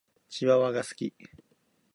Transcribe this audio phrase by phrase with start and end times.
[0.29, 1.13] チワワが好き。